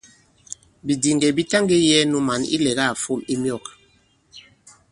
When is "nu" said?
2.11-2.17